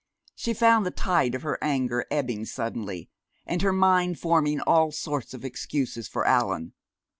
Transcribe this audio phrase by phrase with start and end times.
[0.35, 3.11] She found the tide of her anger ebbing suddenly,
[3.45, 6.73] and her mind forming all sorts of excuses for Allan.